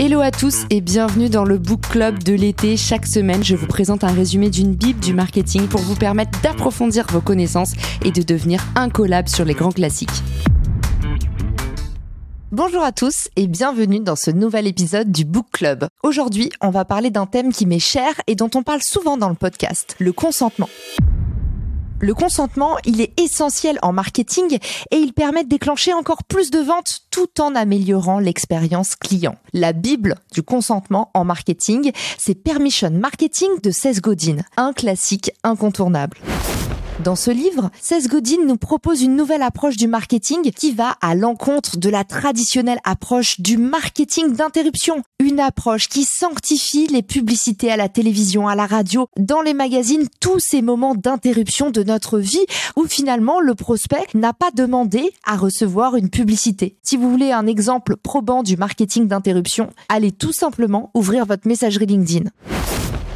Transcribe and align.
Hello 0.00 0.20
à 0.20 0.30
tous 0.30 0.64
et 0.70 0.80
bienvenue 0.80 1.28
dans 1.28 1.42
le 1.42 1.58
Book 1.58 1.80
Club 1.90 2.22
de 2.22 2.32
l'été. 2.32 2.76
Chaque 2.76 3.04
semaine, 3.04 3.42
je 3.42 3.56
vous 3.56 3.66
présente 3.66 4.04
un 4.04 4.12
résumé 4.12 4.48
d'une 4.48 4.76
bible 4.76 5.00
du 5.00 5.12
marketing 5.12 5.66
pour 5.66 5.80
vous 5.80 5.96
permettre 5.96 6.40
d'approfondir 6.40 7.04
vos 7.10 7.20
connaissances 7.20 7.72
et 8.04 8.12
de 8.12 8.22
devenir 8.22 8.64
incollable 8.76 9.28
sur 9.28 9.44
les 9.44 9.54
grands 9.54 9.72
classiques. 9.72 10.22
Bonjour 12.52 12.84
à 12.84 12.92
tous 12.92 13.28
et 13.34 13.48
bienvenue 13.48 13.98
dans 13.98 14.14
ce 14.14 14.30
nouvel 14.30 14.68
épisode 14.68 15.10
du 15.10 15.24
Book 15.24 15.46
Club. 15.50 15.88
Aujourd'hui, 16.04 16.52
on 16.60 16.70
va 16.70 16.84
parler 16.84 17.10
d'un 17.10 17.26
thème 17.26 17.52
qui 17.52 17.66
m'est 17.66 17.80
cher 17.80 18.12
et 18.28 18.36
dont 18.36 18.50
on 18.54 18.62
parle 18.62 18.82
souvent 18.82 19.16
dans 19.16 19.30
le 19.30 19.34
podcast, 19.34 19.96
le 19.98 20.12
consentement. 20.12 20.68
Le 22.00 22.14
consentement, 22.14 22.76
il 22.84 23.00
est 23.00 23.18
essentiel 23.20 23.78
en 23.82 23.92
marketing 23.92 24.58
et 24.92 24.96
il 24.96 25.12
permet 25.12 25.42
de 25.42 25.48
déclencher 25.48 25.92
encore 25.92 26.22
plus 26.22 26.50
de 26.50 26.60
ventes 26.60 27.00
tout 27.10 27.40
en 27.40 27.56
améliorant 27.56 28.20
l'expérience 28.20 28.94
client. 28.94 29.34
La 29.52 29.72
Bible 29.72 30.14
du 30.32 30.42
consentement 30.42 31.10
en 31.14 31.24
marketing, 31.24 31.90
c'est 32.16 32.36
Permission 32.36 32.90
Marketing 32.90 33.48
de 33.62 33.72
Seth 33.72 34.00
Godin, 34.00 34.38
un 34.56 34.72
classique 34.72 35.32
incontournable. 35.42 36.18
Dans 37.04 37.14
ce 37.14 37.30
livre, 37.30 37.70
Seth 37.80 38.08
Godin 38.08 38.44
nous 38.44 38.56
propose 38.56 39.02
une 39.02 39.14
nouvelle 39.14 39.42
approche 39.42 39.76
du 39.76 39.86
marketing 39.86 40.50
qui 40.50 40.72
va 40.72 40.96
à 41.00 41.14
l'encontre 41.14 41.76
de 41.76 41.88
la 41.88 42.02
traditionnelle 42.02 42.80
approche 42.82 43.40
du 43.40 43.56
marketing 43.56 44.34
d'interruption. 44.34 45.04
Une 45.20 45.38
approche 45.38 45.88
qui 45.88 46.02
sanctifie 46.02 46.88
les 46.88 47.02
publicités 47.02 47.70
à 47.70 47.76
la 47.76 47.88
télévision, 47.88 48.48
à 48.48 48.56
la 48.56 48.66
radio, 48.66 49.06
dans 49.16 49.42
les 49.42 49.54
magazines, 49.54 50.08
tous 50.20 50.40
ces 50.40 50.60
moments 50.60 50.96
d'interruption 50.96 51.70
de 51.70 51.84
notre 51.84 52.18
vie 52.18 52.46
où 52.74 52.86
finalement 52.86 53.38
le 53.38 53.54
prospect 53.54 54.06
n'a 54.14 54.32
pas 54.32 54.50
demandé 54.52 55.12
à 55.24 55.36
recevoir 55.36 55.94
une 55.94 56.10
publicité. 56.10 56.78
Si 56.82 56.96
vous 56.96 57.10
voulez 57.10 57.30
un 57.30 57.46
exemple 57.46 57.96
probant 57.96 58.42
du 58.42 58.56
marketing 58.56 59.06
d'interruption, 59.06 59.70
allez 59.88 60.10
tout 60.10 60.32
simplement 60.32 60.90
ouvrir 60.94 61.26
votre 61.26 61.46
messagerie 61.46 61.86
LinkedIn. 61.86 62.30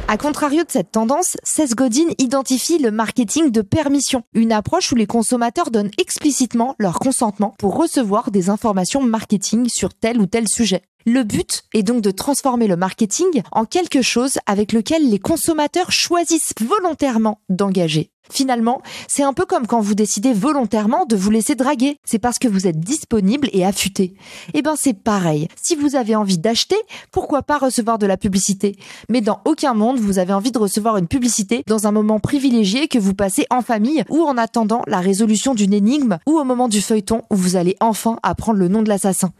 A 0.09 0.17
contrario 0.17 0.63
de 0.63 0.69
cette 0.69 0.91
tendance, 0.91 1.37
Seth 1.43 1.75
Godin 1.75 2.09
identifie 2.17 2.77
le 2.77 2.91
marketing 2.91 3.51
de 3.51 3.61
permission, 3.61 4.23
une 4.33 4.51
approche 4.51 4.91
où 4.91 4.95
les 4.95 5.07
consommateurs 5.07 5.71
donnent 5.71 5.91
explicitement 5.97 6.75
leur 6.77 6.99
consentement 6.99 7.55
pour 7.57 7.77
recevoir 7.77 8.29
des 8.29 8.49
informations 8.49 9.01
marketing 9.01 9.69
sur 9.69 9.93
tel 9.93 10.19
ou 10.19 10.25
tel 10.25 10.47
sujet. 10.49 10.81
Le 11.05 11.23
but 11.23 11.63
est 11.73 11.83
donc 11.83 12.01
de 12.01 12.11
transformer 12.11 12.67
le 12.67 12.77
marketing 12.77 13.41
en 13.51 13.65
quelque 13.65 14.01
chose 14.01 14.37
avec 14.45 14.71
lequel 14.71 15.09
les 15.09 15.19
consommateurs 15.19 15.91
choisissent 15.91 16.53
volontairement 16.61 17.41
d'engager. 17.49 18.09
Finalement, 18.31 18.81
c'est 19.09 19.23
un 19.23 19.33
peu 19.33 19.45
comme 19.45 19.67
quand 19.67 19.81
vous 19.81 19.95
décidez 19.95 20.31
volontairement 20.31 21.05
de 21.05 21.17
vous 21.17 21.29
laisser 21.29 21.55
draguer. 21.55 21.97
C'est 22.05 22.19
parce 22.19 22.39
que 22.39 22.47
vous 22.47 22.67
êtes 22.67 22.79
disponible 22.79 23.49
et 23.51 23.65
affûté. 23.65 24.13
Eh 24.53 24.61
ben, 24.61 24.75
c'est 24.77 24.93
pareil. 24.93 25.49
Si 25.61 25.75
vous 25.75 25.97
avez 25.97 26.15
envie 26.15 26.37
d'acheter, 26.37 26.77
pourquoi 27.11 27.43
pas 27.43 27.57
recevoir 27.57 27.99
de 27.99 28.05
la 28.05 28.15
publicité? 28.15 28.77
Mais 29.09 29.19
dans 29.19 29.41
aucun 29.43 29.73
monde, 29.73 29.99
vous 29.99 30.19
avez 30.19 30.31
envie 30.31 30.53
de 30.53 30.57
recevoir 30.57 30.95
une 30.95 31.07
publicité 31.07 31.63
dans 31.67 31.85
un 31.85 31.91
moment 31.91 32.21
privilégié 32.21 32.87
que 32.87 32.97
vous 32.97 33.13
passez 33.13 33.45
en 33.49 33.61
famille 33.61 34.05
ou 34.09 34.23
en 34.23 34.37
attendant 34.37 34.83
la 34.87 35.01
résolution 35.01 35.53
d'une 35.53 35.73
énigme 35.73 36.17
ou 36.25 36.39
au 36.39 36.45
moment 36.45 36.69
du 36.69 36.81
feuilleton 36.81 37.23
où 37.29 37.35
vous 37.35 37.57
allez 37.57 37.75
enfin 37.81 38.19
apprendre 38.23 38.59
le 38.59 38.69
nom 38.69 38.83
de 38.83 38.89
l'assassin. 38.89 39.33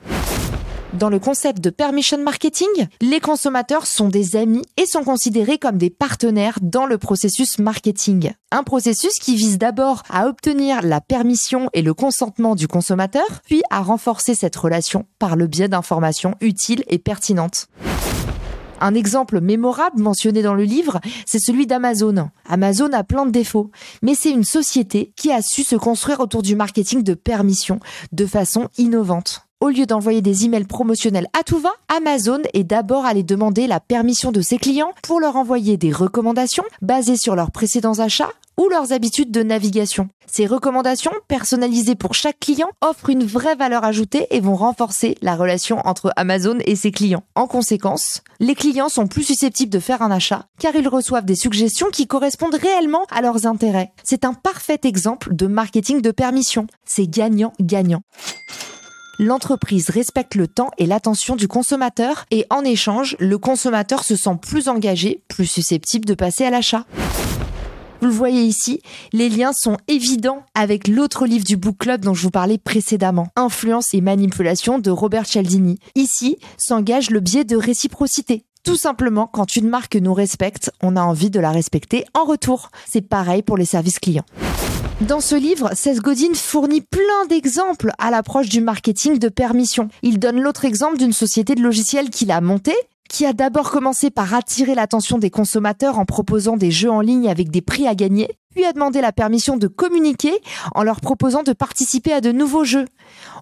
Dans 0.93 1.09
le 1.09 1.17
concept 1.17 1.59
de 1.59 1.71
permission 1.71 2.19
marketing, 2.19 2.67
les 3.01 3.19
consommateurs 3.19 3.87
sont 3.87 4.09
des 4.09 4.35
amis 4.35 4.61
et 4.77 4.85
sont 4.85 5.03
considérés 5.03 5.57
comme 5.57 5.79
des 5.79 5.89
partenaires 5.89 6.59
dans 6.61 6.85
le 6.85 6.99
processus 6.99 7.57
marketing. 7.57 8.33
Un 8.51 8.61
processus 8.61 9.17
qui 9.19 9.35
vise 9.35 9.57
d'abord 9.57 10.03
à 10.07 10.27
obtenir 10.27 10.83
la 10.83 11.01
permission 11.01 11.67
et 11.73 11.81
le 11.81 11.95
consentement 11.95 12.53
du 12.53 12.67
consommateur, 12.67 13.25
puis 13.43 13.63
à 13.71 13.81
renforcer 13.81 14.35
cette 14.35 14.55
relation 14.55 15.07
par 15.17 15.35
le 15.35 15.47
biais 15.47 15.67
d'informations 15.67 16.35
utiles 16.41 16.83
et 16.87 16.99
pertinentes. 16.99 17.69
Un 18.79 18.93
exemple 18.93 19.41
mémorable 19.41 19.99
mentionné 19.99 20.43
dans 20.43 20.53
le 20.53 20.63
livre, 20.63 20.99
c'est 21.25 21.39
celui 21.39 21.65
d'Amazon. 21.65 22.29
Amazon 22.47 22.91
a 22.93 23.03
plein 23.03 23.25
de 23.25 23.31
défauts, 23.31 23.71
mais 24.03 24.13
c'est 24.13 24.29
une 24.29 24.43
société 24.43 25.11
qui 25.15 25.31
a 25.31 25.41
su 25.41 25.63
se 25.63 25.75
construire 25.75 26.19
autour 26.19 26.43
du 26.43 26.55
marketing 26.55 27.01
de 27.01 27.15
permission 27.15 27.79
de 28.11 28.27
façon 28.27 28.69
innovante 28.77 29.47
au 29.63 29.69
lieu 29.69 29.85
d'envoyer 29.85 30.21
des 30.21 30.43
emails 30.43 30.65
promotionnels 30.65 31.29
à 31.39 31.41
tout 31.43 31.57
va, 31.57 31.71
Amazon 31.87 32.41
est 32.53 32.65
d'abord 32.65 33.05
allé 33.05 33.23
demander 33.23 33.65
la 33.65 33.79
permission 33.79 34.33
de 34.33 34.41
ses 34.41 34.57
clients 34.57 34.91
pour 35.03 35.21
leur 35.21 35.37
envoyer 35.37 35.77
des 35.77 35.93
recommandations 35.93 36.65
basées 36.81 37.15
sur 37.15 37.33
leurs 37.33 37.49
précédents 37.49 37.99
achats 37.99 38.31
ou 38.57 38.67
leurs 38.67 38.91
habitudes 38.91 39.31
de 39.31 39.41
navigation. 39.41 40.09
Ces 40.27 40.45
recommandations, 40.47 41.13
personnalisées 41.29 41.95
pour 41.95 42.13
chaque 42.13 42.39
client, 42.41 42.69
offrent 42.81 43.09
une 43.09 43.23
vraie 43.23 43.55
valeur 43.55 43.85
ajoutée 43.85 44.27
et 44.31 44.41
vont 44.41 44.55
renforcer 44.55 45.15
la 45.21 45.35
relation 45.35 45.79
entre 45.85 46.11
Amazon 46.17 46.57
et 46.65 46.75
ses 46.75 46.91
clients. 46.91 47.23
En 47.35 47.47
conséquence, 47.47 48.21
les 48.41 48.55
clients 48.55 48.89
sont 48.89 49.07
plus 49.07 49.23
susceptibles 49.23 49.71
de 49.71 49.79
faire 49.79 50.01
un 50.01 50.11
achat 50.11 50.45
car 50.59 50.75
ils 50.75 50.89
reçoivent 50.89 51.25
des 51.25 51.35
suggestions 51.35 51.87
qui 51.89 52.05
correspondent 52.05 52.55
réellement 52.55 53.05
à 53.11 53.21
leurs 53.21 53.47
intérêts. 53.47 53.91
C'est 54.03 54.25
un 54.25 54.33
parfait 54.33 54.81
exemple 54.83 55.33
de 55.33 55.47
marketing 55.47 56.01
de 56.01 56.11
permission. 56.11 56.67
C'est 56.83 57.07
gagnant-gagnant 57.07 58.01
l'entreprise 59.19 59.89
respecte 59.89 60.35
le 60.35 60.47
temps 60.47 60.71
et 60.77 60.85
l'attention 60.85 61.35
du 61.35 61.47
consommateur 61.47 62.25
et 62.31 62.45
en 62.49 62.63
échange, 62.63 63.15
le 63.19 63.37
consommateur 63.37 64.03
se 64.03 64.15
sent 64.15 64.37
plus 64.41 64.69
engagé, 64.69 65.21
plus 65.27 65.45
susceptible 65.45 66.05
de 66.05 66.13
passer 66.13 66.45
à 66.45 66.49
l'achat. 66.49 66.85
Vous 68.01 68.09
le 68.09 68.13
voyez 68.13 68.43
ici, 68.43 68.81
les 69.13 69.29
liens 69.29 69.53
sont 69.53 69.77
évidents 69.87 70.43
avec 70.55 70.89
l'autre 70.89 71.25
livre 71.25 71.45
du 71.45 71.55
Book 71.55 71.77
Club 71.79 72.01
dont 72.01 72.13
je 72.13 72.23
vous 72.23 72.31
parlais 72.31 72.57
précédemment, 72.57 73.29
Influence 73.37 73.93
et 73.93 74.01
manipulation 74.01 74.77
de 74.77 74.91
Robert 74.91 75.25
Cialdini. 75.25 75.79
Ici 75.95 76.37
s'engage 76.57 77.09
le 77.11 77.21
biais 77.21 77.45
de 77.45 77.55
réciprocité. 77.55 78.43
Tout 78.65 78.75
simplement, 78.75 79.27
quand 79.27 79.55
une 79.55 79.69
marque 79.69 79.95
nous 79.95 80.13
respecte, 80.13 80.71
on 80.81 80.95
a 80.95 81.01
envie 81.01 81.29
de 81.29 81.39
la 81.39 81.51
respecter 81.51 82.05
en 82.13 82.25
retour. 82.25 82.71
C'est 82.89 83.01
pareil 83.01 83.41
pour 83.41 83.57
les 83.57 83.65
services 83.65 83.99
clients. 83.99 84.25
Dans 85.01 85.19
ce 85.19 85.35
livre, 85.35 85.71
Seth 85.73 85.99
Godin 85.99 86.33
fournit 86.33 86.81
plein 86.81 87.25
d'exemples 87.27 87.91
à 87.97 88.11
l'approche 88.11 88.47
du 88.47 88.61
marketing 88.61 89.17
de 89.17 89.27
permission. 89.27 89.89
Il 90.01 90.19
donne 90.19 90.39
l'autre 90.39 90.65
exemple 90.65 90.97
d'une 90.97 91.13
société 91.13 91.55
de 91.55 91.61
logiciels 91.61 92.09
qu'il 92.09 92.31
a 92.31 92.41
montée 92.41 92.75
qui 93.09 93.25
a 93.27 93.33
d'abord 93.33 93.69
commencé 93.69 94.09
par 94.09 94.33
attirer 94.33 94.73
l'attention 94.73 95.19
des 95.19 95.29
consommateurs 95.29 95.99
en 95.99 96.05
proposant 96.05 96.57
des 96.57 96.71
jeux 96.71 96.89
en 96.89 97.01
ligne 97.01 97.29
avec 97.29 97.51
des 97.51 97.61
prix 97.61 97.85
à 97.87 97.93
gagner, 97.93 98.27
puis 98.55 98.65
a 98.65 98.73
demandé 98.73 99.01
la 99.01 99.11
permission 99.11 99.55
de 99.55 99.67
communiquer 99.67 100.33
en 100.73 100.81
leur 100.81 100.99
proposant 100.99 101.43
de 101.43 101.53
participer 101.53 102.11
à 102.11 102.21
de 102.21 102.31
nouveaux 102.31 102.63
jeux. 102.63 102.85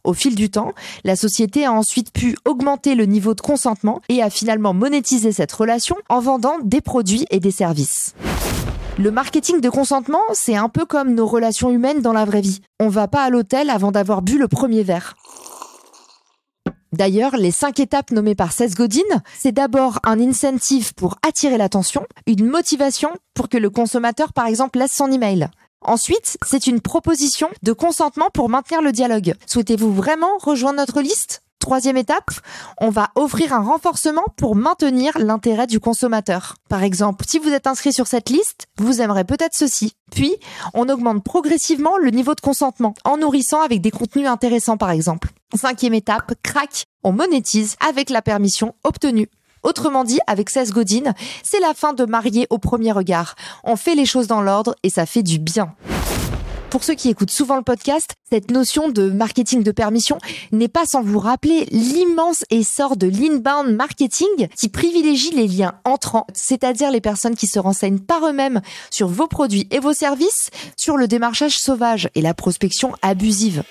Au 0.04 0.14
fil 0.14 0.36
du 0.36 0.50
temps, 0.50 0.74
la 1.06 1.16
société 1.16 1.64
a 1.64 1.72
ensuite 1.72 2.12
pu 2.12 2.36
augmenter 2.44 2.96
le 2.96 3.06
niveau 3.06 3.34
de 3.34 3.42
consentement 3.42 4.02
et 4.10 4.22
a 4.22 4.30
finalement 4.30 4.74
monétisé 4.74 5.32
cette 5.32 5.54
relation 5.54 5.96
en 6.10 6.20
vendant 6.20 6.58
des 6.64 6.82
produits 6.82 7.26
et 7.30 7.40
des 7.40 7.52
services. 7.52 8.14
Le 9.02 9.10
marketing 9.10 9.62
de 9.62 9.70
consentement, 9.72 10.22
c'est 10.32 10.56
un 10.56 10.70
peu 10.70 10.86
comme 10.86 11.16
nos 11.16 11.26
relations 11.26 11.72
humaines 11.72 12.02
dans 12.02 12.14
la 12.14 12.24
vraie 12.24 12.42
vie. 12.42 12.62
On 12.80 12.88
va 12.88 13.08
pas 13.08 13.24
à 13.24 13.32
l'hôtel 13.32 13.72
avant 13.72 13.92
d'avoir 13.92 14.22
bu 14.22 14.38
le 14.38 14.48
premier 14.48 14.84
verre. 14.84 15.16
D'ailleurs, 16.94 17.36
les 17.36 17.50
cinq 17.50 17.80
étapes 17.80 18.12
nommées 18.12 18.36
par 18.36 18.52
Seth 18.52 18.76
Godin, 18.76 19.02
c'est 19.36 19.54
d'abord 19.54 19.98
un 20.04 20.20
incentive 20.20 20.94
pour 20.94 21.18
attirer 21.28 21.58
l'attention, 21.58 22.06
une 22.28 22.46
motivation 22.46 23.10
pour 23.34 23.50
que 23.50 23.58
le 23.58 23.72
consommateur, 23.72 24.34
par 24.34 24.46
exemple, 24.46 24.78
laisse 24.78 24.94
son 24.94 25.12
email. 25.12 25.50
Ensuite, 25.84 26.38
c'est 26.46 26.68
une 26.68 26.80
proposition 26.80 27.50
de 27.64 27.74
consentement 27.74 28.30
pour 28.32 28.50
maintenir 28.50 28.84
le 28.84 28.92
dialogue. 28.92 29.34
Souhaitez-vous 29.48 29.92
vraiment 29.92 30.38
rejoindre 30.38 30.78
notre 30.78 31.02
liste? 31.02 31.42
Troisième 31.62 31.96
étape, 31.96 32.32
on 32.80 32.90
va 32.90 33.12
offrir 33.14 33.54
un 33.54 33.62
renforcement 33.62 34.26
pour 34.36 34.56
maintenir 34.56 35.16
l'intérêt 35.20 35.68
du 35.68 35.80
consommateur. 35.80 36.56
Par 36.70 36.82
exemple, 36.82 37.24
si 37.28 37.38
vous 37.38 37.50
êtes 37.50 37.68
inscrit 37.68 37.94
sur 37.94 38.08
cette 38.08 38.32
liste, 38.32 38.66
vous 38.80 39.00
aimerez 39.00 39.26
peut-être 39.26 39.54
ceci. 39.54 39.94
Puis, 40.12 40.36
on 40.74 40.90
augmente 40.90 41.24
progressivement 41.24 41.98
le 42.00 42.10
niveau 42.10 42.34
de 42.34 42.42
consentement 42.42 42.96
en 43.06 43.18
nourrissant 43.18 43.62
avec 43.62 43.80
des 43.80 43.92
contenus 43.92 44.28
intéressants 44.28 44.78
par 44.78 44.90
exemple. 44.90 45.30
Cinquième 45.54 45.94
étape, 45.94 46.34
crac, 46.42 46.86
on 47.04 47.12
monétise 47.12 47.76
avec 47.88 48.10
la 48.10 48.24
permission 48.24 48.74
obtenue. 48.84 49.30
Autrement 49.62 50.04
dit, 50.04 50.20
avec 50.26 50.50
16 50.50 50.72
Godin, 50.72 51.14
c'est 51.44 51.60
la 51.60 51.76
fin 51.76 51.94
de 51.94 52.06
marier 52.06 52.48
au 52.50 52.58
premier 52.58 52.92
regard. 52.92 53.36
On 53.64 53.76
fait 53.76 53.94
les 53.94 54.08
choses 54.08 54.26
dans 54.26 54.42
l'ordre 54.42 54.76
et 54.82 54.90
ça 54.90 55.06
fait 55.06 55.22
du 55.22 55.38
bien. 55.38 55.76
Pour 56.72 56.86
ceux 56.86 56.94
qui 56.94 57.10
écoutent 57.10 57.32
souvent 57.32 57.58
le 57.58 57.64
podcast, 57.64 58.16
cette 58.32 58.50
notion 58.50 58.88
de 58.88 59.10
marketing 59.10 59.62
de 59.62 59.72
permission 59.72 60.20
n'est 60.54 60.70
pas 60.70 60.86
sans 60.86 61.04
vous 61.04 61.20
rappeler 61.20 61.66
l'immense 61.66 62.46
essor 62.50 62.96
de 62.96 63.08
l'inbound 63.08 63.76
marketing 63.76 64.48
qui 64.56 64.70
privilégie 64.70 65.32
les 65.32 65.50
liens 65.50 65.74
entrants, 65.84 66.26
c'est-à-dire 66.34 66.90
les 66.90 67.02
personnes 67.02 67.36
qui 67.36 67.48
se 67.48 67.60
renseignent 67.60 68.00
par 68.00 68.26
eux-mêmes 68.26 68.62
sur 68.90 69.10
vos 69.10 69.28
produits 69.28 69.68
et 69.70 69.80
vos 69.80 69.92
services, 69.92 70.50
sur 70.78 70.96
le 70.96 71.10
démarchage 71.10 71.58
sauvage 71.58 72.10
et 72.16 72.22
la 72.22 72.34
prospection 72.34 72.94
abusive. 73.02 73.64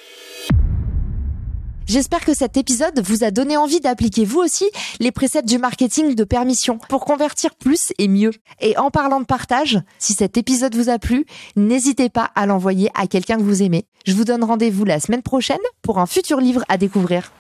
J'espère 1.91 2.25
que 2.25 2.35
cet 2.35 2.57
épisode 2.57 3.01
vous 3.01 3.25
a 3.25 3.33
donné 3.33 3.57
envie 3.57 3.81
d'appliquer 3.81 4.25
vous 4.25 4.39
aussi 4.39 4.71
les 5.01 5.11
préceptes 5.11 5.49
du 5.49 5.59
marketing 5.59 6.15
de 6.15 6.23
permission 6.23 6.79
pour 6.89 7.05
convertir 7.05 7.57
plus 7.57 7.93
et 7.99 8.07
mieux. 8.07 8.31
Et 8.61 8.79
en 8.79 8.93
parlant 8.93 9.19
de 9.19 9.25
partage, 9.25 9.81
si 9.99 10.13
cet 10.13 10.37
épisode 10.37 10.77
vous 10.77 10.89
a 10.89 11.01
plu, 11.01 11.27
n'hésitez 11.57 12.09
pas 12.09 12.31
à 12.37 12.47
l'envoyer 12.47 12.93
à 12.95 13.09
quelqu'un 13.09 13.39
que 13.39 13.43
vous 13.43 13.65
aimez. 13.65 13.87
Je 14.07 14.13
vous 14.13 14.25
donne 14.25 14.45
rendez-vous 14.45 14.85
la 14.85 15.01
semaine 15.01 15.23
prochaine 15.23 15.59
pour 15.83 15.99
un 15.99 16.07
futur 16.07 16.41
livre 16.41 16.63
à 16.69 16.77
découvrir. 16.77 17.33